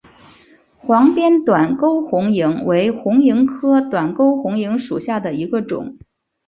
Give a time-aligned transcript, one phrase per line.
[0.79, 5.95] 黄边短沟红萤为红萤科短沟红萤属下的一个种。